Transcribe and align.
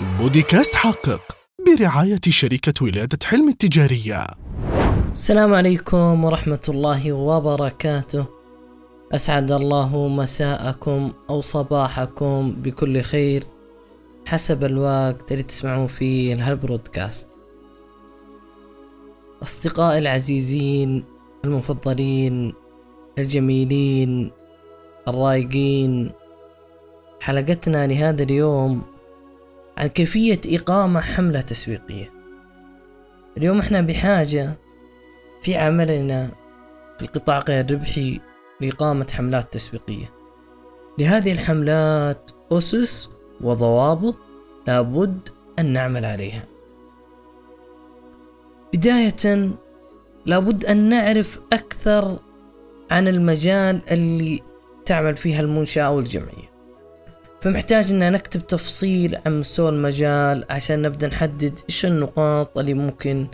بودكاست 0.00 0.74
حقق 0.74 1.20
برعاية 1.66 2.20
شركة 2.28 2.84
ولادة 2.84 3.18
حلم 3.24 3.48
التجارية. 3.48 4.26
السلام 5.12 5.54
عليكم 5.54 6.24
ورحمة 6.24 6.60
الله 6.68 7.12
وبركاته. 7.12 8.26
أسعد 9.12 9.52
الله 9.52 10.08
مساءكم 10.08 11.12
أو 11.30 11.40
صباحكم 11.40 12.52
بكل 12.52 13.00
خير 13.02 13.44
حسب 14.26 14.64
الوقت 14.64 15.32
اللي 15.32 15.42
تسمعون 15.42 15.86
فيه 15.86 16.50
هالبرودكاست. 16.50 17.28
أصدقائي 19.42 19.98
العزيزين 19.98 21.04
المفضلين 21.44 22.52
الجميلين 23.18 24.30
الرايقين 25.08 26.12
حلقتنا 27.20 27.86
لهذا 27.86 28.22
اليوم 28.22 28.93
عن 29.78 29.86
كيفية 29.86 30.40
إقامة 30.46 31.00
حملة 31.00 31.40
تسويقية. 31.40 32.12
اليوم 33.36 33.58
إحنا 33.58 33.80
بحاجة 33.80 34.58
في 35.42 35.56
عملنا 35.56 36.28
في 36.98 37.04
القطاع 37.04 37.38
غير 37.38 37.64
الربحي 37.64 38.20
لإقامة 38.60 39.06
حملات 39.12 39.52
تسويقية. 39.52 40.12
لهذه 40.98 41.32
الحملات 41.32 42.30
أسس 42.52 43.10
وضوابط 43.40 44.16
لابد 44.66 45.28
أن 45.58 45.72
نعمل 45.72 46.04
عليها. 46.04 46.44
بداية 48.74 49.50
لابد 50.26 50.64
أن 50.64 50.88
نعرف 50.88 51.40
أكثر 51.52 52.18
عن 52.90 53.08
المجال 53.08 53.80
اللي 53.90 54.40
تعمل 54.84 55.16
فيها 55.16 55.40
المنشأة 55.40 55.82
أو 55.82 55.98
الجمعية 55.98 56.53
فمحتاج 57.44 57.92
ان 57.92 58.12
نكتب 58.12 58.46
تفصيل 58.46 59.18
عن 59.26 59.40
مستوى 59.40 59.68
المجال 59.68 60.44
عشان 60.50 60.82
نبدأ 60.82 61.06
نحدد 61.06 61.60
إيش 61.68 61.86
النقاط 61.86 62.58
اللي 62.58 62.74
ممكن 62.74 63.26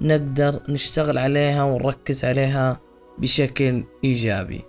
نقدر 0.00 0.60
نشتغل 0.68 1.18
عليها 1.18 1.64
ونركز 1.64 2.24
عليها 2.24 2.80
بشكل 3.18 3.84
إيجابي. 4.04 4.60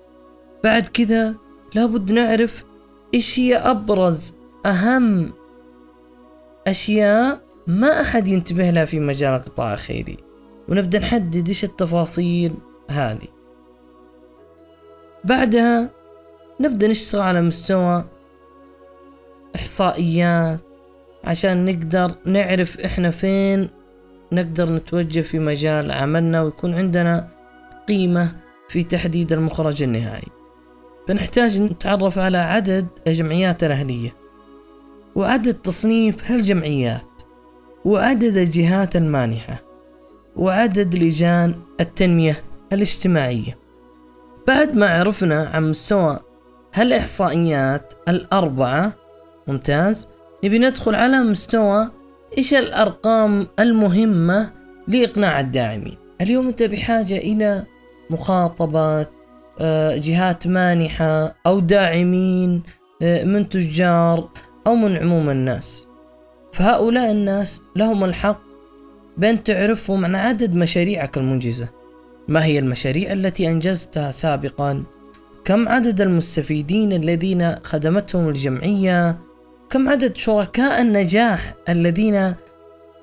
بعد 0.64 0.88
كذا 0.88 1.36
لابد 1.76 2.12
نعرف 2.12 2.66
إيش 3.14 3.40
هي 3.40 3.56
أبرز 3.56 4.34
أهم 4.66 5.32
أشياء 6.68 7.42
ما 7.68 8.02
أحد 8.02 8.28
ينتبه 8.28 8.70
لها 8.70 8.86
في 8.86 9.00
مجال 9.00 9.34
القطاع 9.34 9.74
الخيري. 9.74 10.18
ونبدأ 10.68 11.00
نحدد 11.00 11.48
إيش 11.48 11.64
التفاصيل 11.64 12.54
هذه. 12.90 13.28
بعدها 15.24 15.90
نبدأ 16.60 16.88
نشتغل 16.88 17.22
على 17.22 17.42
مستوى 17.42 18.19
احصائيات 19.56 20.60
عشان 21.24 21.66
نقدر 21.66 22.12
نعرف 22.26 22.80
إحنا 22.80 23.12
فين 23.12 23.70
نقدر 24.32 24.70
نتوجه 24.72 25.22
في 25.22 25.40
مجال 25.40 25.92
عملنا 25.92 26.42
ويكون 26.42 26.74
عندنا 26.74 27.28
قيمة 27.88 28.32
في 28.70 28.84
تحديد 28.84 29.32
المخرج 29.32 29.84
النهائي. 29.84 30.28
فنحتاج 31.08 31.62
نتعرف 31.62 32.20
على 32.20 32.38
عدد 32.38 32.88
الجمعيات 33.08 33.64
الأهلية 33.64 34.14
وعدد 35.16 35.54
تصنيف 35.54 36.32
هالجمعيات 36.32 37.08
وعدد 37.86 38.38
الجهات 38.38 38.96
المانحة 38.96 39.62
وعدد 40.36 40.96
لجان 40.96 41.56
التنمية 41.80 42.44
الاجتماعية. 42.74 43.58
بعد 44.48 44.76
ما 44.76 45.00
عرفنا 45.00 45.50
عن 45.54 45.70
مستوى 45.70 46.20
هالإحصائيات 46.74 47.94
الأربعة 48.08 48.94
ممتاز. 49.50 50.08
نبي 50.44 50.60
ندخل 50.60 50.96
على 50.96 51.20
مستوى 51.24 51.90
إيش 52.38 52.54
الأرقام 52.54 53.48
المهمة 53.60 54.52
لإقناع 54.88 55.40
الداعمين؟ 55.40 55.98
اليوم 56.22 56.48
أنت 56.48 56.64
بحاجة 56.64 57.18
إلى 57.18 57.66
مخاطبة 58.10 59.08
آه، 59.62 59.98
جهات 59.98 60.48
مانحة 60.48 61.36
أو 61.46 61.60
داعمين 61.60 62.64
آه، 63.02 63.24
من 63.24 63.50
تجار 63.50 64.30
أو 64.68 64.76
من 64.76 64.98
عموم 64.98 65.30
الناس. 65.30 65.86
فهؤلاء 66.54 67.12
الناس 67.12 67.62
لهم 67.76 68.04
الحق 68.04 68.42
بأن 69.18 69.44
تعرفهم 69.44 70.06
عن 70.06 70.16
عدد 70.16 70.54
مشاريعك 70.54 71.18
المنجزة. 71.18 71.70
ما 72.28 72.46
هي 72.46 72.60
المشاريع 72.60 73.12
التي 73.12 73.48
أنجزتها 73.48 74.12
سابقا؟ 74.12 74.84
كم 75.46 75.70
عدد 75.70 76.02
المستفيدين 76.02 76.94
الذين 76.94 77.56
خدمتهم 77.64 78.30
الجمعية؟ 78.30 79.18
كم 79.70 79.90
عدد 79.90 80.18
شركاء 80.18 80.82
النجاح 80.82 81.54
الذين 81.70 82.36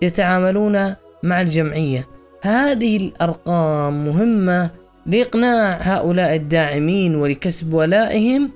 يتعاملون 0.02 0.94
مع 1.22 1.40
الجمعية؟ 1.40 2.08
هذه 2.42 2.96
الأرقام 2.96 4.06
مهمة 4.06 4.70
لإقناع 5.06 5.78
هؤلاء 5.80 6.34
الداعمين 6.34 7.14
ولكسب 7.14 7.72
ولائهم 7.72 8.50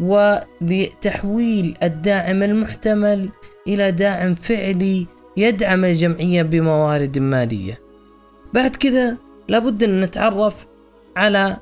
ولتحويل 0.00 1.76
الداعم 1.82 2.42
المحتمل 2.42 3.28
إلى 3.66 3.90
داعم 3.90 4.34
فعلي 4.34 5.06
يدعم 5.36 5.84
الجمعية 5.84 6.42
بموارد 6.42 7.18
مالية. 7.18 7.80
بعد 8.54 8.76
كذا 8.76 9.16
لابد 9.48 9.82
أن 9.82 10.00
نتعرف 10.00 10.66
على 11.16 11.56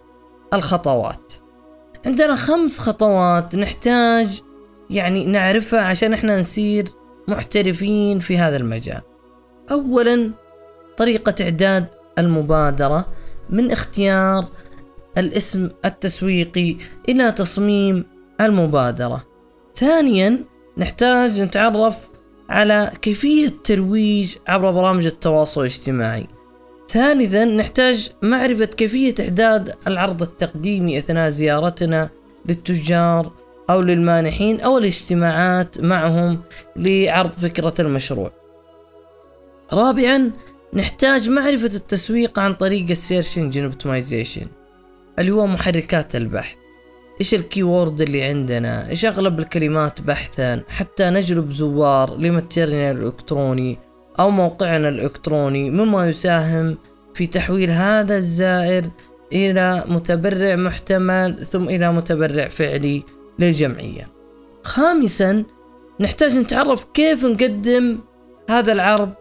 الخطوات. 0.55 1.33
عندنا 2.07 2.35
خمس 2.35 2.79
خطوات 2.79 3.57
نحتاج 3.57 4.43
يعني 4.93 5.25
نعرفها 5.25 5.81
عشان 5.81 6.13
إحنا 6.13 6.39
نصير 6.39 6.85
محترفين 7.29 8.19
في 8.19 8.39
هذا 8.39 8.57
المجال. 8.57 9.01
اولا 9.71 10.31
طريقة 10.97 11.35
إعداد 11.45 11.87
المبادرة 12.19 13.07
من 13.51 13.71
اختيار 13.71 14.49
الاسم 15.19 15.71
التسويقي 15.85 16.77
إلى 17.09 17.33
تصميم 17.33 18.05
المبادرة. 18.41 19.25
ثانيا 19.77 20.39
نحتاج 20.79 21.41
نتعرف 21.41 21.97
على 22.49 22.91
كيفية 23.03 23.53
ترويج 23.65 24.37
عبر 24.47 24.71
برامج 24.71 25.07
التواصل 25.07 25.61
الاجتماعي. 25.61 26.27
ثالثا 26.89 27.45
نحتاج 27.45 28.11
معرفة 28.23 28.65
كيفية 28.65 29.15
إعداد 29.21 29.75
العرض 29.87 30.23
التقديمي 30.23 30.99
أثناء 30.99 31.29
زيارتنا 31.29 32.11
للتجار 32.49 33.33
أو 33.71 33.81
للمانحين 33.81 34.61
أو 34.61 34.79
الاجتماعات 34.79 35.81
معهم 35.81 36.41
لعرض 36.77 37.33
فكرة 37.33 37.75
المشروع. 37.79 38.33
رابعا 39.73 40.31
نحتاج 40.75 41.31
معرفة 41.31 41.77
التسويق 41.77 42.39
عن 42.39 42.55
طريق 42.55 42.91
ال 42.91 42.98
search 42.98 43.39
engine 43.39 43.65
optimization. 43.65 44.47
اللي 45.19 45.31
هو 45.31 45.47
محركات 45.47 46.17
البحث. 46.17 46.55
إيش 47.21 47.35
ال 47.35 47.43
keyword 47.43 48.01
اللي 48.01 48.23
عندنا؟ 48.23 48.89
إيش 48.89 49.05
أغلب 49.05 49.39
الكلمات 49.39 50.01
بحثا؟ 50.01 50.63
حتى 50.69 51.11
نجلب 51.11 51.51
زوار 51.51 52.17
لمتجرنا 52.17 52.91
الإلكتروني 52.91 53.79
أو 54.19 54.31
موقعنا 54.31 54.89
الإلكتروني 54.89 55.71
مما 55.71 56.09
يساهم 56.09 56.79
في 57.15 57.27
تحويل 57.27 57.71
هذا 57.71 58.17
الزائر 58.17 58.85
إلى 59.33 59.85
متبرع 59.89 60.57
محتمل 60.57 61.47
ثم 61.47 61.69
إلى 61.69 61.93
متبرع 61.93 62.49
فعلي. 62.49 63.03
للجمعية. 63.39 64.09
خامسا 64.63 65.45
نحتاج 66.01 66.39
نتعرف 66.39 66.85
كيف 66.95 67.25
نقدم 67.25 67.99
هذا 68.51 68.73
العرض 68.73 69.13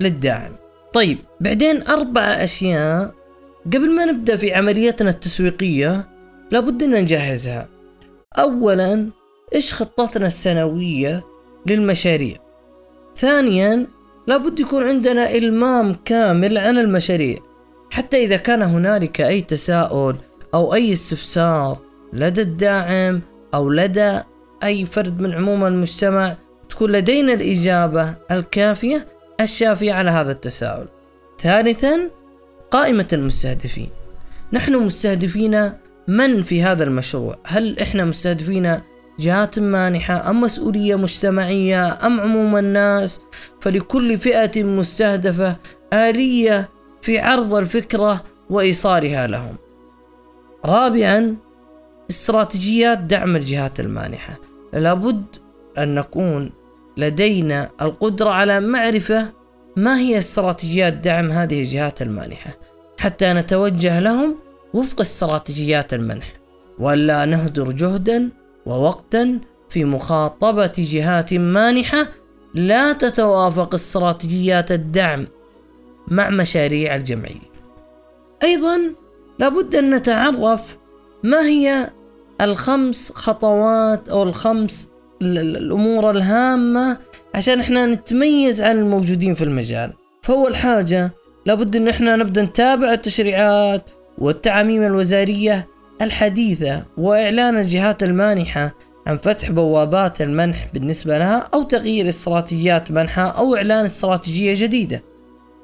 للداعم. 0.00 0.52
طيب 0.92 1.18
بعدين 1.40 1.82
أربع 1.82 2.22
أشياء. 2.22 3.14
قبل 3.66 3.90
ما 3.94 4.04
نبدأ 4.04 4.36
في 4.36 4.54
عمليتنا 4.54 5.10
التسويقية 5.10 6.08
لابد 6.50 6.82
أن 6.82 6.90
نجهزها. 6.90 7.68
أولا 8.38 9.10
إيش 9.54 9.74
خطتنا 9.74 10.26
السنوية 10.26 11.24
للمشاريع؟ 11.66 12.36
ثانيا 13.16 13.86
لابد 14.26 14.60
يكون 14.60 14.88
عندنا 14.88 15.30
إلمام 15.30 15.96
كامل 16.04 16.58
عن 16.58 16.78
المشاريع. 16.78 17.38
حتى 17.90 18.24
إذا 18.24 18.36
كان 18.36 18.62
هنالك 18.62 19.20
أي 19.20 19.40
تساؤل 19.40 20.16
أو 20.54 20.74
أي 20.74 20.92
استفسار 20.92 21.78
لدى 22.12 22.42
الداعم 22.42 23.20
أو 23.54 23.70
لدى 23.70 24.20
أي 24.62 24.86
فرد 24.86 25.20
من 25.20 25.34
عموم 25.34 25.64
المجتمع 25.64 26.36
تكون 26.68 26.92
لدينا 26.92 27.32
الإجابة 27.32 28.14
الكافية 28.30 29.06
الشافية 29.40 29.92
على 29.92 30.10
هذا 30.10 30.32
التساؤل. 30.32 30.86
ثالثا 31.38 32.10
قائمة 32.70 33.08
المستهدفين. 33.12 33.90
نحن 34.52 34.76
مستهدفين 34.76 35.72
من 36.08 36.42
في 36.42 36.62
هذا 36.62 36.84
المشروع؟ 36.84 37.38
هل 37.46 37.78
إحنا 37.78 38.04
مستهدفين 38.04 38.80
جهات 39.18 39.58
مانحة 39.58 40.30
أم 40.30 40.40
مسؤولية 40.40 40.94
مجتمعية 40.94 42.06
أم 42.06 42.20
عموم 42.20 42.56
الناس؟ 42.56 43.20
فلكل 43.60 44.18
فئة 44.18 44.64
مستهدفة 44.64 45.56
آلية 45.92 46.68
في 47.02 47.18
عرض 47.18 47.54
الفكرة 47.54 48.24
وإيصالها 48.50 49.26
لهم. 49.26 49.56
رابعا 50.64 51.36
استراتيجيات 52.10 52.98
دعم 52.98 53.36
الجهات 53.36 53.80
المانحة. 53.80 54.38
لابد 54.72 55.36
أن 55.78 55.94
نكون 55.94 56.52
لدينا 56.96 57.70
القدرة 57.82 58.30
على 58.30 58.60
معرفة 58.60 59.28
ما 59.76 59.98
هي 59.98 60.18
استراتيجيات 60.18 60.92
دعم 60.92 61.30
هذه 61.30 61.60
الجهات 61.60 62.02
المانحة 62.02 62.50
حتى 62.98 63.32
نتوجه 63.32 64.00
لهم 64.00 64.36
وفق 64.74 65.00
استراتيجيات 65.00 65.94
المنح. 65.94 66.32
ولا 66.78 67.24
نهدر 67.24 67.72
جهدا 67.72 68.28
ووقتا 68.66 69.40
في 69.68 69.84
مخاطبة 69.84 70.72
جهات 70.78 71.34
مانحة. 71.34 72.08
لا 72.54 72.92
تتوافق 72.92 73.74
استراتيجيات 73.74 74.72
الدعم 74.72 75.26
مع 76.08 76.30
مشاريع 76.30 76.96
الجمعية. 76.96 77.48
أيضا 78.42 78.80
لابد 79.38 79.74
أن 79.74 79.94
نتعرف 79.94 80.78
ما 81.22 81.46
هي 81.46 81.90
الخمس 82.40 83.12
خطوات 83.12 84.08
أو 84.08 84.22
الخمس 84.22 84.90
الأمور 85.22 86.10
الهامة 86.10 86.98
عشان 87.34 87.60
إحنا 87.60 87.86
نتميز 87.86 88.62
عن 88.62 88.78
الموجودين 88.78 89.34
في 89.34 89.44
المجال. 89.44 89.92
فأول 90.22 90.56
حاجة 90.56 91.10
لابد 91.46 91.76
أن 91.76 91.88
إحنا 91.88 92.16
نبدأ 92.16 92.42
نتابع 92.42 92.92
التشريعات 92.92 93.90
والتعاميم 94.18 94.82
الوزارية 94.82 95.68
الحديثة 96.02 96.84
وإعلان 96.96 97.58
الجهات 97.58 98.02
المانحة 98.02 98.74
عن 99.06 99.16
فتح 99.16 99.50
بوابات 99.50 100.22
المنح 100.22 100.66
بالنسبة 100.74 101.18
لها 101.18 101.48
أو 101.54 101.62
تغيير 101.62 102.08
استراتيجيات 102.08 102.90
منحها 102.90 103.28
أو 103.28 103.56
إعلان 103.56 103.84
استراتيجية 103.84 104.54
جديدة. 104.56 105.02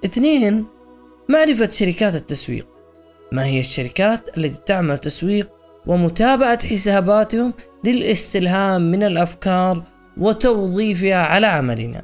اثنين 0.05 0.67
معرفة 1.29 1.71
شركات 1.71 2.15
التسويق. 2.15 2.67
ما 3.33 3.45
هي 3.45 3.61
الشركات 3.61 4.39
التي 4.39 4.61
تعمل 4.67 4.99
تسويق 4.99 5.49
ومتابعة 5.87 6.67
حساباتهم 6.67 7.53
للاستلهام 7.85 8.91
من 8.91 9.03
الأفكار 9.03 9.83
وتوظيفها 10.17 11.17
على 11.17 11.47
عملنا. 11.47 12.03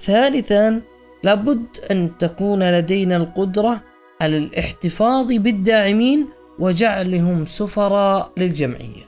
ثالثا 0.00 0.80
لابد 1.24 1.66
أن 1.90 2.10
تكون 2.18 2.72
لدينا 2.72 3.16
القدرة 3.16 3.80
على 4.20 4.38
الاحتفاظ 4.38 5.32
بالداعمين 5.32 6.28
وجعلهم 6.58 7.46
سفراء 7.46 8.32
للجمعية 8.36 9.06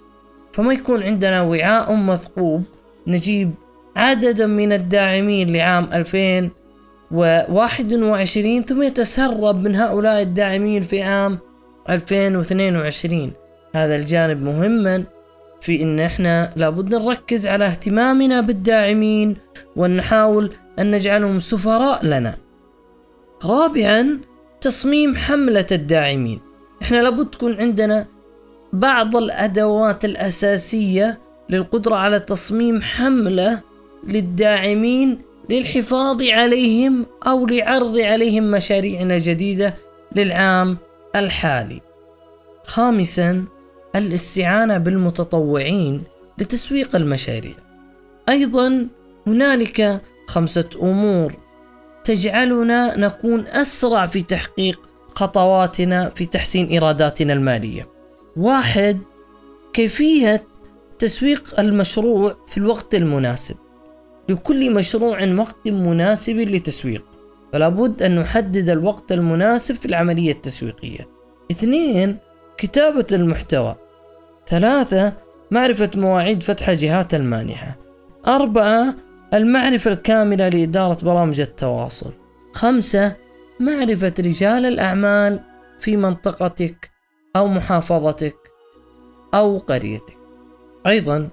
فما 0.53 0.73
يكون 0.73 1.03
عندنا 1.03 1.43
وعاء 1.43 1.95
مثقوب 1.95 2.65
نجيب 3.07 3.51
عددا 3.97 4.47
من 4.47 4.73
الداعمين 4.73 5.53
لعام 5.53 5.89
2021 5.93 8.63
ثم 8.63 8.83
يتسرب 8.83 9.63
من 9.63 9.77
هؤلاء 9.77 10.23
الداعمين 10.23 10.83
في 10.83 11.03
عام 11.03 11.39
2022 11.91 13.33
هذا 13.75 13.97
الجانب 13.97 14.43
مهما 14.43 15.05
في 15.61 15.83
إن 15.83 16.01
إحنا 16.01 16.53
لابد 16.57 16.95
نركز 16.95 17.47
على 17.47 17.67
اهتمامنا 17.67 18.41
بالداعمين 18.41 19.37
ونحاول 19.77 20.53
أن 20.79 20.91
نجعلهم 20.91 21.39
سفراء 21.39 22.07
لنا. 22.07 22.37
رابعا 23.45 24.21
تصميم 24.61 25.17
حملة 25.17 25.67
الداعمين. 25.73 26.41
إحنا 26.83 27.03
لابد 27.03 27.31
تكون 27.31 27.55
عندنا 27.61 28.07
بعض 28.73 29.17
الأدوات 29.17 30.05
الأساسية 30.05 31.19
للقدرة 31.51 31.97
على 31.97 32.21
تصميم 32.21 32.83
حملة 32.83 33.61
للداعمين 34.09 35.19
للحفاظ 35.51 36.23
عليهم 36.23 37.07
أو 37.27 37.47
لعرض 37.47 37.99
عليهم 37.99 38.51
مشاريعنا 38.51 39.17
الجديدة 39.17 39.75
للعام 40.17 40.79
الحالي. 41.17 41.81
خامسا 42.65 43.45
الاستعانة 43.99 44.79
بالمتطوعين 44.79 46.03
لتسويق 46.39 46.97
المشاريع. 46.97 47.55
أيضا 48.29 48.89
هنالك 49.27 50.01
خمسة 50.27 50.69
أمور 50.83 51.37
تجعلنا 52.05 52.99
نكون 52.99 53.47
أسرع 53.47 54.07
في 54.07 54.23
تحقيق 54.23 54.81
خطواتنا 55.15 56.11
في 56.11 56.27
تحسين 56.27 56.67
إيراداتنا 56.67 57.33
المالية. 57.33 57.89
واحد 58.37 58.99
كيفية 59.73 60.47
تسويق 60.99 61.61
المشروع 61.61 62.37
في 62.47 62.59
الوقت 62.59 62.95
المناسب 62.95 63.57
لكل 64.29 64.75
مشروع 64.75 65.25
وقت 65.25 65.69
مناسب 65.69 66.37
لتسويق 66.37 67.05
فلا 67.53 67.69
بد 67.69 68.03
أن 68.03 68.21
نحدد 68.21 68.69
الوقت 68.69 69.13
المناسب 69.13 69.75
في 69.75 69.87
العملية 69.87 70.33
التسويقية 70.33 71.09
اثنين 71.51 72.17
كتابة 72.57 73.07
المحتوى 73.13 73.77
ثلاثة 74.49 75.13
معرفة 75.51 75.91
مواعيد 75.95 76.43
فتح 76.43 76.71
جهات 76.71 77.15
المانحة. 77.15 77.77
أربعة 78.27 78.95
المعرفة 79.35 79.93
الكاملة 79.93 80.49
لإدارة 80.49 81.05
برامج 81.05 81.41
التواصل. 81.41 82.13
خمسة 82.53 83.17
معرفة 83.61 84.13
رجال 84.19 84.67
الأعمال 84.67 85.41
في 85.79 85.97
منطقتك 85.97 86.91
أو 87.37 87.49
محافظتك 87.49 88.37
أو 89.35 89.59
قريتك. 89.59 90.17
أيضا 90.87 91.29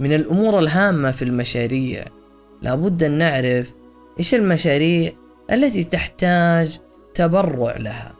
من 0.00 0.12
الأمور 0.12 0.58
الهامة 0.58 1.10
في 1.10 1.22
المشاريع 1.22 2.04
لابد 2.62 3.02
أن 3.02 3.18
نعرف 3.18 3.74
إيش 4.18 4.34
المشاريع 4.34 5.12
التي 5.52 5.84
تحتاج 5.84 6.78
تبرع 7.14 7.76
لها. 7.76 8.14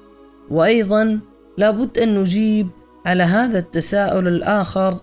وأيضا 0.51 1.21
لابد 1.59 1.99
أن 1.99 2.15
نجيب 2.15 2.69
على 3.07 3.23
هذا 3.23 3.59
التساؤل 3.59 4.29
الآخر 4.29 4.99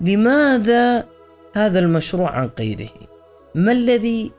لماذا 0.00 1.06
هذا 1.54 1.78
المشروع 1.78 2.30
عن 2.30 2.50
غيره 2.58 2.88
ما 3.54 3.72
الذي 3.72 4.32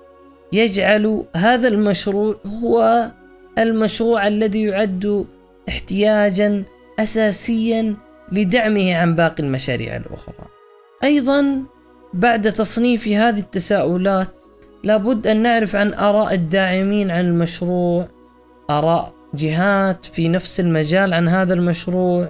يجعل 0.53 1.25
هذا 1.35 1.67
المشروع 1.67 2.35
هو 2.45 3.07
المشروع 3.57 4.27
الذي 4.27 4.63
يعد 4.63 5.25
احتياجا 5.69 6.63
أساسيا 6.99 7.95
لدعمه 8.31 8.95
عن 8.95 9.15
باقي 9.15 9.43
المشاريع 9.43 9.95
الأخرى. 9.95 10.47
أيضا 11.03 11.63
بعد 12.13 12.51
تصنيف 12.51 13.07
هذه 13.07 13.39
التساؤلات 13.39 14.27
لابد 14.83 15.27
أن 15.27 15.43
نعرف 15.43 15.75
عن 15.75 15.93
آراء 15.93 16.33
الداعمين 16.33 17.11
عن 17.11 17.25
المشروع، 17.25 18.07
آراء 18.69 19.13
جهات 19.33 20.05
في 20.05 20.27
نفس 20.27 20.59
المجال 20.59 21.13
عن 21.13 21.27
هذا 21.27 21.53
المشروع، 21.53 22.29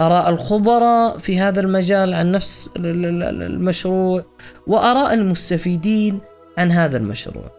آراء 0.00 0.28
الخبراء 0.28 1.18
في 1.18 1.38
هذا 1.38 1.60
المجال 1.60 2.14
عن 2.14 2.32
نفس 2.32 2.70
المشروع، 2.76 4.24
وآراء 4.66 5.14
المستفيدين 5.14 6.20
عن 6.58 6.70
هذا 6.72 6.96
المشروع. 6.96 7.50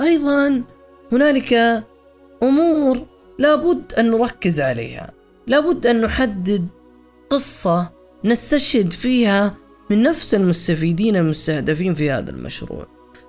أيضا 0.00 0.62
هنالك 1.12 1.82
أمور 2.42 3.06
لابد 3.38 3.92
أن 3.98 4.10
نركز 4.10 4.60
عليها 4.60 5.10
لابد 5.46 5.86
أن 5.86 6.00
نحدد 6.00 6.66
قصة 7.30 7.90
نستشهد 8.24 8.92
فيها 8.92 9.54
من 9.90 10.02
نفس 10.02 10.34
المستفيدين 10.34 11.16
المستهدفين 11.16 11.94
في 11.94 12.10
هذا 12.10 12.30
المشروع 12.30 12.86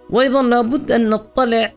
وأيضا 0.09 0.41
لابد 0.41 0.91
أن 0.91 1.09
نطلع 1.09 1.73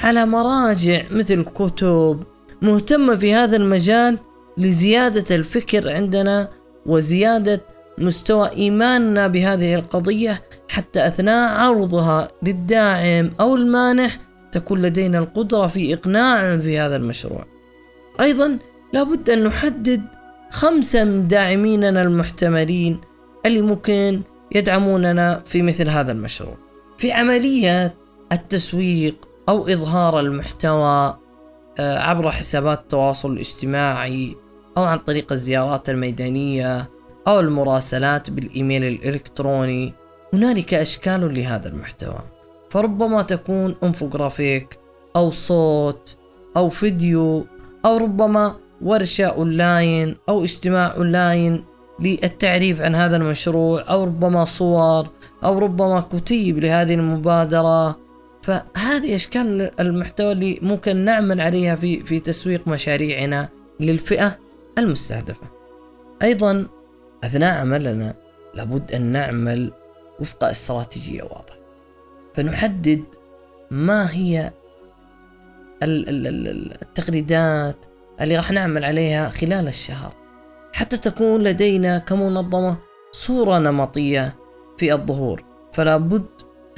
على 0.00 0.26
مراجع 0.26 1.04
مثل 1.10 1.44
كتب 1.44 2.22
مهتمة 2.62 3.16
في 3.16 3.34
هذا 3.34 3.56
المجال 3.56 4.18
لزيادة 4.58 5.36
الفكر 5.36 5.92
عندنا 5.92 6.48
وزيادة 6.86 7.60
مستوى 7.98 8.50
إيماننا 8.50 9.26
بهذه 9.26 9.74
القضية 9.74 10.42
حتى 10.68 11.06
أثناء 11.06 11.60
عرضها 11.60 12.28
للداعم 12.42 13.30
أو 13.40 13.56
المانح 13.56 14.18
تكون 14.52 14.82
لدينا 14.82 15.18
القدرة 15.18 15.66
في 15.66 15.94
إقناعهم 15.94 16.60
في 16.60 16.78
هذا 16.78 16.96
المشروع. 16.96 17.44
أيضا 18.20 18.58
لابد 18.92 19.30
أن 19.30 19.44
نحدد 19.44 20.02
خمسة 20.50 21.04
من 21.04 21.28
داعميننا 21.28 22.02
المحتملين 22.02 23.00
اللي 23.46 23.60
ممكن 23.60 24.20
يدعموننا 24.54 25.42
في 25.46 25.62
مثل 25.62 25.88
هذا 25.88 26.12
المشروع. 26.12 26.56
في 26.98 27.12
عملية 27.12 27.94
التسويق 28.32 29.28
أو 29.48 29.68
إظهار 29.68 30.20
المحتوى 30.20 31.18
آه، 31.78 31.98
عبر 31.98 32.30
حسابات 32.30 32.78
التواصل 32.78 33.32
الاجتماعي 33.32 34.36
أو 34.76 34.84
عن 34.84 34.98
طريق 34.98 35.32
الزيارات 35.32 35.90
الميدانية 35.90 36.90
أو 37.28 37.40
المراسلات 37.40 38.30
بالإيميل 38.30 38.84
الإلكتروني. 38.84 39.94
هنالك 40.34 40.74
أشكال 40.74 41.34
لهذا 41.34 41.68
المحتوى. 41.68 42.18
فربما 42.70 43.22
تكون 43.22 43.74
انفوجرافيك 43.82 44.78
أو 45.16 45.30
صوت 45.30 46.16
أو 46.56 46.68
فيديو 46.68 47.46
أو 47.84 47.96
ربما 47.96 48.56
ورشة 48.82 49.24
أونلاين 49.24 50.16
أو 50.28 50.44
اجتماع 50.44 50.94
أونلاين 50.96 51.64
للتعريف 52.00 52.80
عن 52.80 52.94
هذا 52.94 53.16
المشروع 53.16 53.84
أو 53.88 54.04
ربما 54.04 54.44
صور 54.44 55.08
أو 55.44 55.58
ربما 55.58 56.00
كتيب 56.00 56.58
لهذه 56.58 56.94
المبادرة. 56.94 57.96
فهذه 58.42 59.14
أشكال 59.14 59.70
المحتوى 59.80 60.32
اللي 60.32 60.58
ممكن 60.62 60.96
نعمل 60.96 61.40
عليها 61.40 61.76
في 61.76 62.00
في 62.00 62.20
تسويق 62.20 62.68
مشاريعنا 62.68 63.48
للفئة 63.80 64.38
المستهدفة. 64.78 65.46
أيضا 66.22 66.66
أثناء 67.24 67.60
عملنا 67.60 68.14
لابد 68.54 68.92
أن 68.92 69.02
نعمل 69.02 69.72
وفق 70.20 70.44
استراتيجية 70.44 71.22
واضحة. 71.22 71.56
فنحدد 72.34 73.04
ما 73.70 74.14
هي 74.14 74.52
التغريدات 76.82 77.76
اللي 78.20 78.36
راح 78.36 78.50
نعمل 78.50 78.84
عليها 78.84 79.28
خلال 79.28 79.68
الشهر 79.68 80.12
حتى 80.72 80.96
تكون 80.96 81.42
لدينا 81.42 81.98
كمنظمة 81.98 82.76
صورة 83.12 83.58
نمطية 83.58 84.34
في 84.78 84.92
الظهور 84.92 85.44
فلا 85.72 85.96
بد 85.96 86.26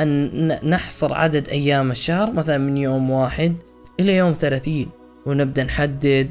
أن 0.00 0.70
نحصر 0.70 1.14
عدد 1.14 1.48
أيام 1.48 1.90
الشهر 1.90 2.32
مثلا 2.32 2.58
من 2.58 2.76
يوم 2.76 3.10
واحد 3.10 3.56
إلى 4.00 4.16
يوم 4.16 4.32
ثلاثين 4.32 4.88
ونبدأ 5.26 5.64
نحدد 5.64 6.30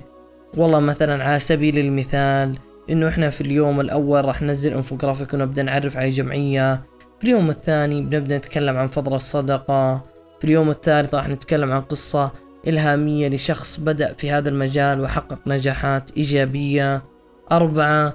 والله 0.58 0.80
مثلا 0.80 1.24
على 1.24 1.40
سبيل 1.40 1.78
المثال 1.78 2.58
إنه 2.90 3.08
إحنا 3.08 3.30
في 3.30 3.42
اليوم 3.42 3.80
الأول 3.80 4.26
راح 4.26 4.42
ننزل 4.42 4.74
إنفوجرافيك 4.74 5.34
ونبدأ 5.34 5.64
نعرف 5.64 5.98
على 5.98 6.10
جمعية. 6.10 6.82
في 7.20 7.24
اليوم 7.24 7.50
الثاني 7.50 8.02
بنبدا 8.02 8.38
نتكلم 8.38 8.78
عن 8.78 8.88
فضل 8.88 9.16
الصدقة. 9.16 10.04
في 10.40 10.46
اليوم 10.46 10.70
الثالث 10.70 11.16
راح 11.16 11.30
نتكلم 11.30 11.72
عن 11.72 11.82
قصة 11.82 12.32
إلهامية 12.68 13.28
لشخص 13.28 13.80
بدأ 13.80 14.14
في 14.14 14.32
هذا 14.32 14.50
المجال 14.50 15.02
وحقق 15.02 15.40
نجاحات 15.48 16.12
إيجابية. 16.18 17.04
أربعة 17.52 18.14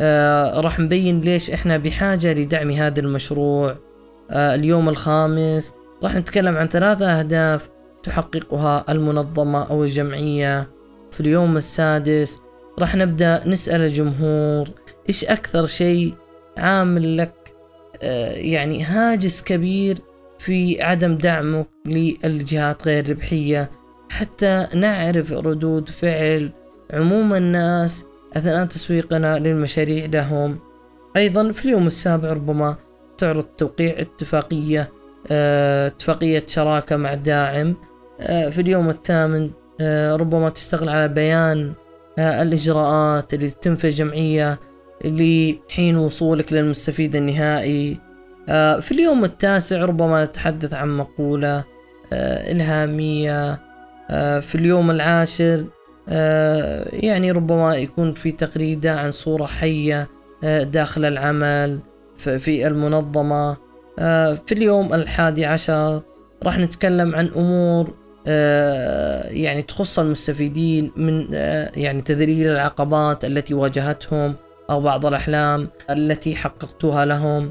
آه 0.00 0.60
راح 0.60 0.80
نبين 0.80 1.20
ليش 1.20 1.50
إحنا 1.50 1.76
بحاجة 1.76 2.32
لدعم 2.32 2.70
هذا 2.70 3.00
المشروع. 3.00 3.76
آه 4.30 4.54
اليوم 4.54 4.88
الخامس 4.88 5.74
راح 6.02 6.14
نتكلم 6.14 6.56
عن 6.56 6.68
ثلاثة 6.68 7.18
أهداف 7.18 7.70
تحققها 8.02 8.84
المنظمة 8.88 9.70
أو 9.70 9.84
الجمعية. 9.84 10.73
في 11.14 11.20
اليوم 11.20 11.56
السادس 11.56 12.40
راح 12.78 12.96
نبدأ 12.96 13.48
نسأل 13.48 13.80
الجمهور 13.80 14.68
إيش 15.08 15.24
أكثر 15.24 15.66
شيء 15.66 16.14
عامل 16.56 17.16
لك 17.16 17.54
آه 18.02 18.32
يعني 18.32 18.84
هاجس 18.84 19.42
كبير 19.42 19.98
في 20.38 20.82
عدم 20.82 21.16
دعمك 21.16 21.66
للجهات 21.86 22.88
غير 22.88 23.10
ربحية؟ 23.10 23.70
حتى 24.10 24.66
نعرف 24.74 25.32
ردود 25.32 25.88
فعل 25.88 26.50
عموم 26.90 27.34
الناس 27.34 28.04
أثناء 28.36 28.66
تسويقنا 28.66 29.38
للمشاريع 29.38 30.06
لهم. 30.06 30.58
أيضا 31.16 31.52
في 31.52 31.64
اليوم 31.64 31.86
السابع 31.86 32.32
ربما 32.32 32.76
تعرض 33.18 33.44
توقيع 33.44 34.00
اتفاقية 34.00 34.92
آه 35.30 35.86
اتفاقية 35.86 36.44
شراكة 36.46 36.96
مع 36.96 37.14
داعم 37.14 37.76
آه 38.20 38.50
في 38.50 38.60
اليوم 38.60 38.88
الثامن 38.88 39.50
ربما 40.20 40.48
تشتغل 40.48 40.88
على 40.88 41.08
بيان 41.08 41.72
الإجراءات 42.18 43.34
اللي 43.34 43.50
تتم 43.50 43.76
في 43.76 43.86
الجمعية 43.86 44.58
لحين 45.04 45.96
وصولك 45.96 46.52
للمستفيد 46.52 47.16
النهائي. 47.16 47.98
في 48.80 48.92
اليوم 48.92 49.24
التاسع 49.24 49.84
ربما 49.84 50.24
نتحدث 50.24 50.74
عن 50.74 50.96
مقولة 50.96 51.64
إلهامية. 52.12 53.64
آه، 54.10 54.40
في 54.40 54.54
اليوم 54.54 54.90
العاشر 54.90 55.64
آه، 56.08 56.88
يعني 56.92 57.30
ربما 57.30 57.76
يكون 57.76 58.14
في 58.14 58.32
تغريدة 58.32 59.00
عن 59.00 59.10
صورة 59.10 59.46
حية 59.46 60.08
آه، 60.44 60.62
داخل 60.62 61.04
العمل 61.04 61.78
في 62.16 62.66
المنظمة. 62.66 63.56
في 64.46 64.52
اليوم 64.52 64.94
الحادي 64.94 65.46
عشر 65.46 66.02
راح 66.42 66.58
نتكلم 66.58 67.14
عن 67.14 67.30
أمور 67.36 67.94
يعني 69.30 69.62
تخص 69.62 69.98
المستفيدين 69.98 70.92
من 70.96 71.26
يعني 71.76 72.00
تذليل 72.00 72.46
العقبات 72.46 73.24
التي 73.24 73.54
واجهتهم 73.54 74.34
أو 74.70 74.80
بعض 74.80 75.06
الأحلام 75.06 75.68
التي 75.90 76.36
حققتها 76.36 77.04
لهم. 77.04 77.50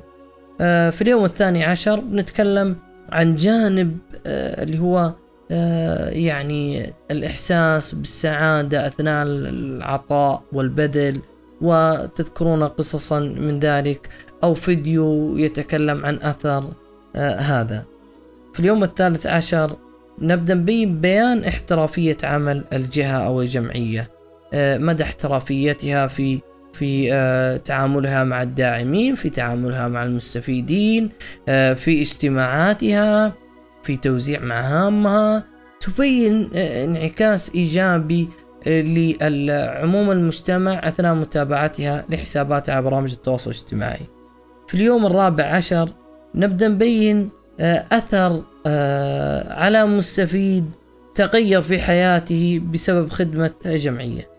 في 0.91 1.01
اليوم 1.01 1.25
الثاني 1.25 1.63
عشر 1.63 2.01
نتكلم 2.11 2.75
عن 3.11 3.35
جانب 3.35 3.97
اللي 4.25 4.79
هو 4.79 5.13
آه، 5.51 6.09
يعني 6.09 6.93
الإحساس 7.11 7.95
بالسعادة 7.95 8.87
أثناء 8.87 9.25
العطاء 9.27 10.43
والبذل 10.53 11.19
وتذكرون 11.61 12.63
قصصا 12.63 13.19
من 13.19 13.59
ذلك 13.59 14.09
أو 14.43 14.53
فيديو 14.53 15.37
يتكلم 15.37 16.05
عن 16.05 16.19
أثر 16.21 16.63
آه، 17.15 17.35
هذا. 17.35 17.83
في 18.53 18.59
اليوم 18.59 18.83
الثالث 18.83 19.27
عشر 19.27 19.75
نبدأ 20.23 20.53
نبين 20.53 21.01
بيان 21.01 21.43
احترافية 21.43 22.17
عمل 22.23 22.63
الجهة 22.73 23.17
أو 23.17 23.41
الجمعية. 23.41 24.09
آه، 24.53 24.77
مدى 24.77 25.03
احترافيتها 25.03 26.07
في 26.07 26.39
في 26.73 27.09
تعاملها 27.65 28.23
مع 28.23 28.41
الداعمين 28.41 29.15
في 29.15 29.29
تعاملها 29.29 29.87
مع 29.87 30.03
المستفيدين 30.03 31.09
في 31.45 32.01
اجتماعاتها 32.01 33.33
في 33.83 33.97
توزيع 33.97 34.39
مهامها. 34.39 35.53
تبين 35.83 36.49
آه، 36.55 36.85
انعكاس 36.85 37.55
إيجابي 37.55 38.29
آه، 38.67 38.81
لعموم 39.29 40.11
المجتمع 40.11 40.87
أثناء 40.87 41.15
متابعتها 41.15 42.05
لحساباتها 42.09 42.75
على 42.75 42.83
برامج 42.85 43.11
التواصل 43.11 43.51
الاجتماعي. 43.51 44.05
في 44.67 44.73
اليوم 44.73 45.05
الرابع 45.05 45.43
عشر 45.43 45.89
نبدأ 46.35 46.67
نبين 46.67 47.29
آه، 47.59 47.85
أثر 47.91 48.43
على 49.47 49.85
مستفيد 49.85 50.65
تغير 51.15 51.61
في 51.61 51.81
حياته 51.81 52.61
بسبب 52.71 53.09
خدمة 53.09 53.51
جمعية. 53.65 54.29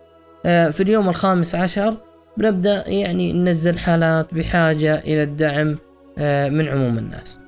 في 0.44 0.80
اليوم 0.80 1.08
الخامس 1.08 1.54
عشر 1.54 1.96
بنبدأ 2.36 2.88
يعني 2.88 3.32
ننزل 3.32 3.78
حالات 3.78 4.34
بحاجة 4.34 4.98
إلى 4.98 5.22
الدعم 5.22 5.78
من 6.56 6.68
عموم 6.68 6.98
الناس. 6.98 7.38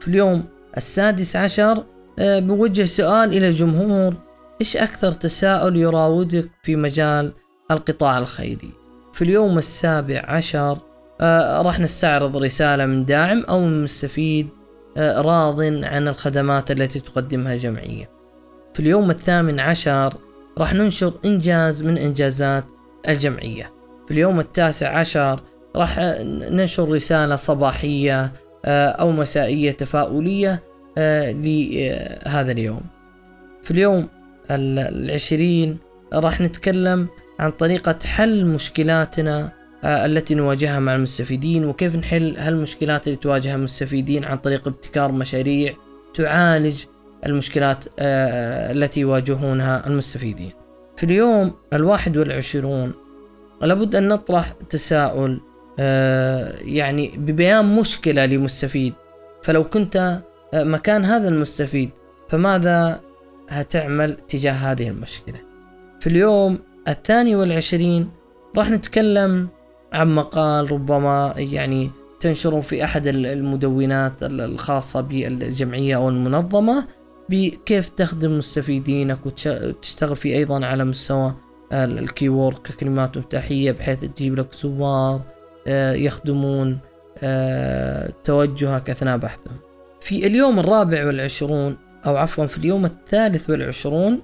في 0.00 0.08
اليوم 0.08 0.44
السادس 0.76 1.36
عشر 1.36 1.84
آه، 2.18 2.38
بوجه 2.38 2.84
سؤال 2.84 3.36
إلى 3.36 3.48
الجمهور 3.48 4.14
إيش 4.60 4.76
أكثر 4.76 5.12
تساؤل 5.12 5.76
يراودك 5.76 6.50
في 6.62 6.76
مجال 6.76 7.32
القطاع 7.70 8.18
الخيري؟ 8.18 8.70
في 9.12 9.22
اليوم 9.22 9.58
السابع 9.58 10.22
عشر 10.24 10.78
آه، 11.20 11.62
راح 11.62 11.80
نستعرض 11.80 12.36
رسالة 12.36 12.86
من 12.86 13.04
داعم 13.04 13.44
أو 13.44 13.60
من 13.60 13.82
مستفيد 13.82 14.48
آه، 14.48 14.57
راض 14.98 15.62
عن 15.62 16.08
الخدمات 16.08 16.70
التي 16.70 17.00
تقدمها 17.00 17.54
الجمعية 17.54 18.10
في 18.74 18.80
اليوم 18.80 19.10
الثامن 19.10 19.60
عشر 19.60 20.14
راح 20.58 20.74
ننشر 20.74 21.12
إنجاز 21.24 21.82
من 21.82 21.98
إنجازات 21.98 22.64
الجمعية. 23.08 23.72
في 24.06 24.14
اليوم 24.14 24.40
التاسع 24.40 24.98
عشر 24.98 25.40
راح 25.76 25.98
ننشر 26.50 26.90
رسالة 26.90 27.36
صباحية 27.36 28.32
أو 28.64 29.12
مسائية 29.12 29.70
تفاؤلية 29.70 30.62
آه، 30.98 31.32
لهذا 31.32 32.52
اليوم. 32.52 32.80
في 33.62 33.70
اليوم 33.70 34.08
العشرين 34.50 35.78
راح 36.12 36.40
نتكلم 36.40 37.08
عن 37.38 37.50
طريقة 37.50 37.98
حل 38.04 38.46
مشكلاتنا 38.46 39.40
آه، 39.40 39.57
التي 39.84 40.34
نواجهها 40.34 40.80
مع 40.80 40.94
المستفيدين 40.94 41.64
وكيف 41.64 41.96
نحل 41.96 42.36
هالمشكلات 42.36 43.06
اللي 43.06 43.16
تواجهها 43.16 43.54
المستفيدين 43.54 44.24
عن 44.24 44.36
طريق 44.38 44.68
ابتكار 44.68 45.12
مشاريع 45.12 45.74
تعالج 46.14 46.84
المشكلات 47.26 47.84
آه، 47.98 48.72
التي 48.72 49.00
يواجهونها 49.00 49.86
المستفيدين. 49.86 50.52
في 50.96 51.04
اليوم 51.04 51.52
الواحد 51.72 52.16
والعشرون 52.16 52.92
لابد 53.62 53.94
أن 53.94 54.08
نطرح 54.08 54.52
تساؤل 54.70 55.40
يعني 56.60 57.12
ببيان 57.16 57.76
مشكلة 57.76 58.26
لمستفيد. 58.26 58.92
فلو 59.42 59.64
كنت 59.64 60.20
آه، 60.54 60.62
مكان 60.64 61.04
هذا 61.04 61.28
المستفيد 61.28 61.90
فماذا 62.28 63.00
هتعمل 63.48 64.16
تجاه 64.16 64.52
هذه 64.52 64.88
المشكلة؟ 64.88 65.40
في 66.00 66.06
اليوم 66.06 66.58
الثاني 66.88 67.36
والعشرين 67.36 68.10
راح 68.56 68.70
نتكلم 68.70 69.48
عن 69.92 70.14
مقال 70.14 70.72
ربما 70.72 71.34
يعني 71.36 71.90
تنشره 72.20 72.60
في 72.60 72.84
أحد 72.84 73.06
المدونات 73.06 74.22
الخاصة 74.22 75.00
بالجمعية 75.00 75.96
أو 75.96 76.08
المنظمة 76.08 76.84
بكيف 77.28 77.88
تخدم 77.88 78.38
مستفيدينك 78.38 79.26
وتشتغل 79.26 80.16
فيه 80.16 80.36
أيضا 80.36 80.66
على 80.66 80.84
مستوى 80.84 81.34
الكيورد 81.72 82.56
ككلمات 82.56 83.18
مفتاحية 83.18 83.72
بحيث 83.72 84.00
تجيب 84.00 84.38
لك 84.38 84.54
زوار 84.54 85.20
آه، 85.66 85.92
يخدمون 85.92 86.78
آه، 87.22 88.12
توجهك 88.24 88.90
أثناء 88.90 89.16
بحثهم. 89.16 89.56
في 90.00 90.26
اليوم 90.26 90.58
الرابع 90.58 91.06
والعشرون 91.06 91.76
أو 92.06 92.16
عفوا 92.16 92.46
في 92.46 92.58
اليوم 92.58 92.84
الثالث 92.84 93.50
والعشرون 93.50 94.20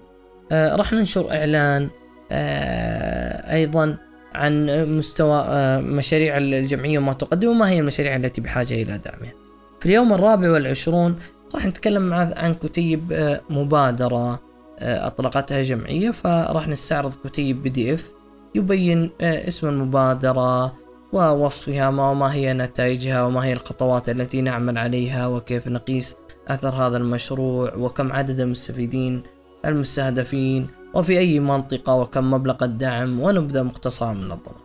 آه 0.53 0.77
راح 0.77 0.93
ننشر 0.93 1.31
إعلان 1.31 1.89
آه 2.33 3.53
أيضا 3.55 3.97
عن 4.35 4.67
مستوى 4.97 5.45
آه 5.49 5.81
مشاريع 5.81 6.37
الجمعية 6.37 6.99
وما 6.99 7.13
تقدم 7.13 7.49
وما 7.49 7.69
هي 7.71 7.81
المشاريع 7.81 8.17
التي 8.17 8.41
بحاجة 8.41 8.75
إلى 8.75 8.99
دعمها. 9.05 9.33
في 9.81 9.87
اليوم 9.87 10.13
الرابع 10.13 10.51
والعشرون 10.51 11.17
راح 11.55 11.67
نتكلم 11.67 12.13
عن 12.15 12.55
كتيب 12.55 13.13
آه 13.13 13.41
مبادرة 13.51 14.33
آه 14.79 15.07
أطلقتها 15.07 15.63
جمعية 15.63 16.11
فراح 16.11 16.69
نستعرض 16.69 17.15
كتيب 17.25 17.63
بي 17.63 17.69
دي 17.69 17.95
إف 17.95 18.13
يبين 18.55 19.11
اسم 19.21 19.69
المبادرة 19.69 20.75
ووصفها 21.13 21.91
ما 21.91 22.33
هي 22.33 22.53
نتائجها 22.53 23.25
وما 23.25 23.45
هي 23.45 23.53
الخطوات 23.53 24.09
التي 24.09 24.43
نعمل 24.43 24.79
عليها 24.79 25.27
وكيف 25.27 25.69
نقيس 25.69 26.17
أثر 26.49 26.69
هذا 26.75 26.97
المشروع 26.97 27.75
وكم 27.75 28.13
عدد 28.13 28.41
المستفيدين 28.41 29.23
المستهدفين 29.67 30.67
وفي 30.95 31.19
أي 31.19 31.41
منطقة 31.41 31.95
وكم 31.95 32.31
مبلغ 32.31 32.65
الدعم 32.65 33.21
ونبذة 33.21 33.63
مختصرة 33.63 34.13
من 34.13 34.21
المنظمة 34.21 34.65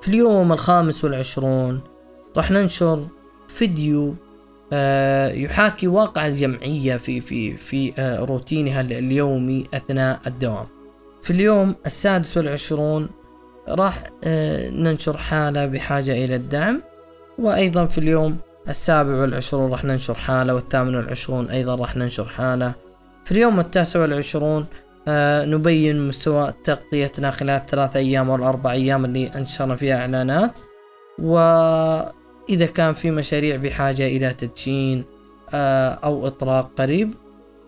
في 0.00 0.08
اليوم 0.08 0.52
الخامس 0.52 1.04
والعشرون 1.04 1.80
راح 2.36 2.50
ننشر 2.50 3.06
فيديو 3.48 4.14
آه، 4.72 5.28
يحاكي 5.28 5.86
واقع 5.86 6.26
الجمعية 6.26 6.96
في 6.96 7.20
في 7.20 7.56
في 7.56 7.92
آه، 7.98 8.18
روتينها 8.18 8.80
اليومي 8.80 9.66
أثناء 9.74 10.20
الدوام. 10.26 10.66
في 11.22 11.30
اليوم 11.30 11.74
السادس 11.86 12.36
والعشرون 12.36 13.08
راح 13.68 14.04
آه، 14.24 14.70
ننشر 14.70 15.16
حالة 15.16 15.66
بحاجة 15.66 16.24
إلى 16.24 16.36
الدعم. 16.36 16.82
وأيضا 17.38 17.86
في 17.86 17.98
اليوم 17.98 18.36
السابع 18.68 19.20
والعشرون 19.20 19.70
راح 19.70 19.84
ننشر 19.84 20.14
حالة 20.14 20.54
والثامن 20.54 20.94
والعشرون 20.94 21.50
أيضا 21.50 21.74
راح 21.74 21.96
ننشر 21.96 22.24
حالة. 22.24 22.74
في 23.24 23.32
اليوم 23.32 23.60
التاسع 23.60 24.00
والعشرون 24.00 24.66
نبين 25.08 26.08
مستوى 26.08 26.54
تغطيتنا 26.64 27.30
خلال 27.30 27.60
الثلاث 27.60 27.96
أيام 27.96 28.28
والأربع 28.28 28.72
أيام 28.72 29.04
اللي 29.04 29.26
أنشرنا 29.26 29.76
فيها 29.76 30.00
إعلانات. 30.00 30.58
و 31.18 31.38
إذا 32.48 32.66
كان 32.66 32.94
في 32.94 33.10
مشاريع 33.10 33.56
بحاجة 33.56 34.06
إلى 34.06 34.34
تدشين 34.34 35.04
آه، 35.54 35.88
أو 35.88 36.26
إطراق 36.26 36.70
قريب 36.78 37.14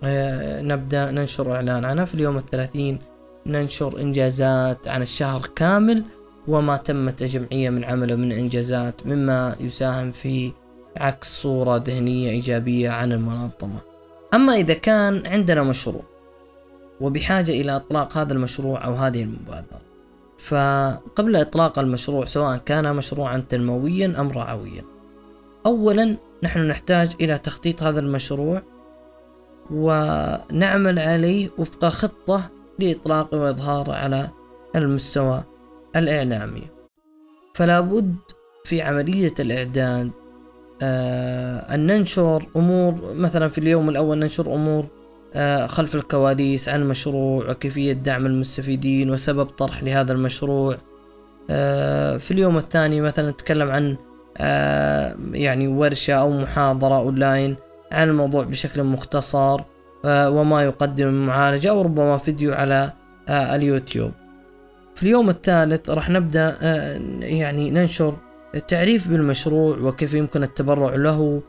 آه، 0.05 0.63
نبدأ 0.63 1.11
ننشر 1.11 1.55
إعلان 1.55 1.85
عنها 1.85 2.05
في 2.05 2.15
اليوم 2.15 2.37
الثلاثين. 2.37 2.99
ننشر 3.47 4.01
إنجازات 4.01 4.89
عن 4.89 5.03
الشهر 5.03 5.41
كامل 5.57 6.05
وما 6.49 6.77
تمت 6.77 7.23
جمعية 7.23 7.71
من 7.71 7.85
عمله 7.85 8.17
من 8.17 8.33
إنجازات 8.33 9.07
مما 9.07 9.57
يساهم 9.61 10.13
في 10.13 10.53
عكس 10.97 11.43
صورة 11.43 11.77
ذهنية 11.77 12.31
إيجابية 12.31 12.91
عن 12.91 13.13
المنظمة. 13.13 13.81
أما 14.35 14.55
إذا 14.55 14.75
كان 14.75 15.27
عندنا 15.27 15.63
مشروع 15.63 16.12
وبحاجة 17.03 17.53
إلى 17.53 17.77
إطلاق 17.77 18.19
هذا 18.19 18.33
المشروع 18.33 18.85
أو 18.85 18.93
هذه 18.93 19.23
المبادرة. 19.23 19.83
فقبل 20.39 21.37
إطلاق 21.37 21.79
المشروع 21.79 22.25
سواء 22.25 22.57
كان 22.57 22.97
مشروعا 22.97 23.45
تنمويا 23.49 24.15
أم 24.21 24.31
رعويا 24.31 24.85
أولا 25.67 26.17
نحن 26.43 26.69
نحتاج 26.69 27.11
إلى 27.21 27.39
تخطيط 27.39 27.83
هذا 27.83 28.01
المشروع 28.01 28.63
ونعمل 29.71 30.99
عليه 30.99 31.51
وفق 31.59 31.89
خطة 31.89 32.51
لإطلاقه 32.79 33.39
وإظهاره 33.39 33.93
على 33.93 34.31
المستوى 34.77 35.45
الإعلامي. 35.97 36.63
فلا 37.55 37.81
بد 37.81 38.17
في 38.65 38.83
عملية 38.83 39.35
الإعداد 39.41 40.11
آه 40.83 41.75
أن 41.75 41.87
ننشر 41.87 42.47
أمور 42.57 43.15
مثلا 43.15 43.49
في 43.49 43.59
اليوم 43.59 43.89
الأول 43.89 44.19
ننشر 44.19 44.55
أمور 44.55 44.87
خلف 45.67 45.95
الكواليس 45.95 46.69
عن 46.69 46.83
المشروع 46.83 47.51
وكيفية 47.51 47.93
دعم 47.93 48.27
المستفيدين 48.27 49.11
وسبب 49.11 49.47
طرح 49.47 49.83
لهذا 49.83 50.13
المشروع. 50.13 50.77
آه، 51.51 52.17
في 52.17 52.31
اليوم 52.31 52.57
الثاني 52.57 53.01
مثلا 53.01 53.31
نتكلم 53.31 53.71
عن 53.71 53.97
آه، 54.39 55.17
يعني 55.33 55.69
ورشة 55.69 56.15
أو 56.15 56.31
محاضرة 56.31 56.99
أونلاين 56.99 57.57
عن 57.93 58.09
الموضوع 58.09 58.45
بشكل 58.45 58.83
مختصر 58.83 59.61
وما 60.07 60.63
يقدم 60.63 61.09
المعالجة 61.09 61.71
أو 61.71 61.83
ربما 61.83 62.19
فيديو 62.19 62.53
على 62.53 62.93
اليوتيوب. 63.29 64.13
في 64.95 65.03
اليوم 65.03 65.29
الثالث 65.29 65.91
راح 65.91 66.11
نبدأ 66.11 66.57
يعني 67.21 67.71
ننشر 67.71 68.15
التعريف 68.55 69.09
بالمشروع 69.09 69.79
وكيف 69.79 70.15
يمكن 70.15 70.43
التبرع 70.43 70.95
له 70.95 71.43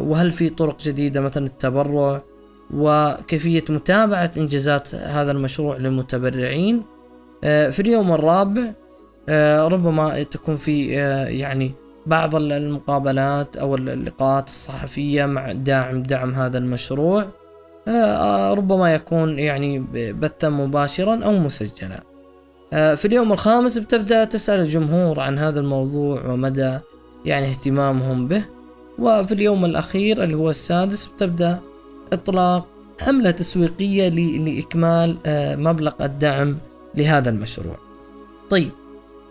وهل 0.00 0.32
في 0.32 0.48
طرق 0.48 0.78
جديدة 0.82 1.20
مثلا 1.20 1.46
التبرع. 1.46 2.22
وكيفية 2.74 3.64
متابعة 3.68 4.30
إنجازات 4.36 4.94
هذا 4.94 5.32
المشروع 5.32 5.76
للمتبرعين. 5.76 6.82
آه، 7.44 7.70
في 7.70 7.82
اليوم 7.82 8.12
الرابع 8.12 8.72
آه، 9.28 9.68
ربما 9.68 10.22
تكون 10.22 10.56
في 10.56 11.00
آه، 11.00 11.26
يعني 11.26 11.72
بعض 12.06 12.34
المقابلات 12.34 13.56
أو 13.56 13.74
اللقاءات 13.74 14.46
الصحفية 14.46 15.26
مع 15.26 15.52
داعم 15.52 16.02
دعم 16.02 16.34
هذا 16.34 16.58
المشروع. 16.58 17.26
ربما 18.52 18.94
يكون 18.94 19.38
يعني 19.38 19.78
بثا 20.12 20.48
مباشرا 20.48 21.24
أو 21.24 21.32
مسجلا. 21.38 22.02
في 22.70 23.04
اليوم 23.04 23.32
الخامس 23.32 23.78
بتبدأ 23.78 24.24
تسأل 24.24 24.60
الجمهور 24.60 25.20
عن 25.20 25.38
هذا 25.38 25.60
الموضوع 25.60 26.26
ومدى 26.26 26.78
يعني 27.24 27.46
اهتمامهم 27.46 28.28
به. 28.28 28.44
وفي 28.98 29.32
اليوم 29.32 29.64
الأخير 29.64 30.24
اللي 30.24 30.36
هو 30.36 30.50
السادس 30.50 31.06
بتبدأ 31.06 31.60
إطلاق 32.12 32.66
حملة 33.00 33.30
تسويقية 33.30 34.08
لإكمال 34.38 35.16
آه، 35.26 35.56
مبلغ 35.56 35.92
الدعم 36.00 36.58
لهذا 36.94 37.30
المشروع. 37.30 37.76
طيب 38.50 38.70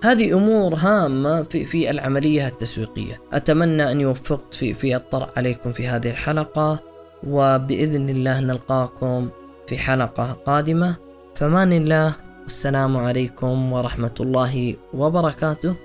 هذه 0.03 0.37
أمور 0.37 0.75
هامة 0.75 1.43
في 1.43 1.65
في 1.65 1.89
العملية 1.89 2.47
التسويقية، 2.47 3.21
أتمنى 3.33 3.91
أن 3.91 4.05
وفقت 4.05 4.53
في 4.53 4.73
في 4.73 4.95
الطرح 4.95 5.29
عليكم 5.37 5.71
في 5.71 5.87
هذه 5.87 6.09
الحلقة 6.09 6.79
وبإذن 7.27 8.09
الله 8.09 8.39
نلقاكم 8.39 9.29
في 9.67 9.77
حلقة 9.77 10.31
قادمة. 10.31 10.95
فمان 11.35 11.73
الله 11.73 12.15
والسلام 12.43 12.97
عليكم 12.97 13.73
ورحمة 13.73 14.15
الله 14.19 14.75
وبركاته 14.93 15.75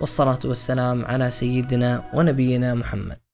والصلاة 0.00 0.38
والسلام 0.44 1.04
على 1.04 1.30
سيدنا 1.30 2.10
ونبينا 2.14 2.74
محمد. 2.74 3.29